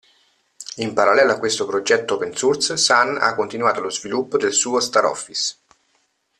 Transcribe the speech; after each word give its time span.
In 0.77 0.95
parallelo 0.95 1.33
a 1.33 1.37
questo 1.37 1.67
progetto 1.67 2.15
open 2.15 2.35
source 2.35 2.75
Sun 2.75 3.19
ha 3.21 3.35
continuato 3.35 3.81
lo 3.81 3.91
sviluppo 3.91 4.39
del 4.39 4.51
suo 4.51 4.79
StarOffice. 4.79 5.57